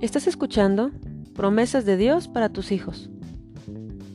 [0.00, 0.92] Estás escuchando
[1.34, 3.10] Promesas de Dios para tus hijos.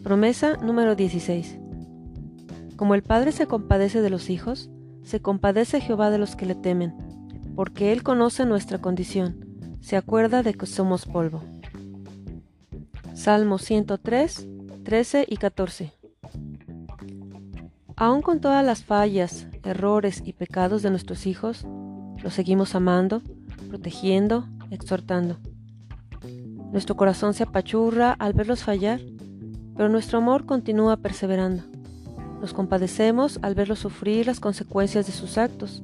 [0.02, 1.60] Promesa número 16.
[2.78, 4.70] Como el Padre se compadece de los hijos,
[5.04, 6.94] se compadece Jehová de los que le temen,
[7.54, 9.46] porque Él conoce nuestra condición,
[9.82, 11.44] se acuerda de que somos polvo.
[13.14, 14.48] Salmos 103,
[14.86, 15.92] 13 y 14.
[17.98, 21.68] Aun con todas las fallas, errores y pecados de nuestros hijos,
[22.24, 23.22] los seguimos amando,
[23.68, 25.40] protegiendo, exhortando.
[26.74, 29.00] Nuestro corazón se apachurra al verlos fallar,
[29.78, 31.62] pero nuestro amor continúa perseverando.
[32.42, 35.84] Nos compadecemos al verlos sufrir las consecuencias de sus actos,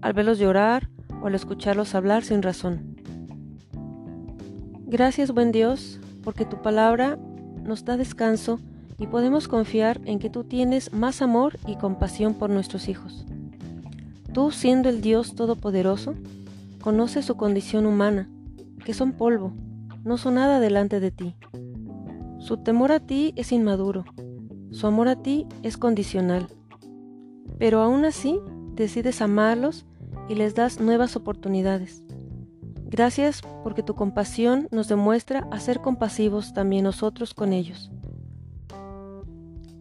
[0.00, 0.88] al verlos llorar
[1.20, 2.94] o al escucharlos hablar sin razón.
[4.86, 7.18] Gracias, buen Dios, porque tu palabra
[7.64, 8.60] nos da descanso
[8.96, 13.26] y podemos confiar en que tú tienes más amor y compasión por nuestros hijos.
[14.32, 16.14] Tú, siendo el Dios Todopoderoso,
[16.80, 18.28] conoces su condición humana,
[18.84, 19.52] que son polvo,
[20.04, 21.34] no son nada delante de ti.
[22.38, 24.04] Su temor a ti es inmaduro,
[24.70, 26.48] su amor a ti es condicional.
[27.58, 28.40] Pero aún así
[28.74, 29.86] decides amarlos
[30.28, 32.02] y les das nuevas oportunidades.
[32.90, 37.90] Gracias porque tu compasión nos demuestra a ser compasivos también nosotros con ellos.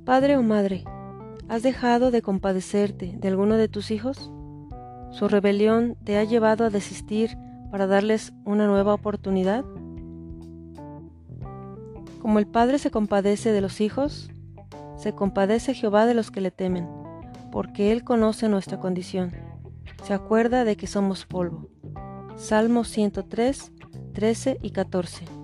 [0.04, 0.84] Padre o madre,
[1.48, 4.32] ¿has dejado de compadecerte de alguno de tus hijos?
[5.12, 7.38] ¿Su rebelión te ha llevado a desistir
[7.72, 9.64] para darles una nueva oportunidad?
[12.22, 14.30] Como el Padre se compadece de los hijos,
[14.98, 16.88] se compadece Jehová de los que le temen,
[17.52, 19.32] porque Él conoce nuestra condición,
[20.04, 21.70] se acuerda de que somos polvo.
[22.36, 23.72] Salmos 103,
[24.14, 25.37] 13 y 14.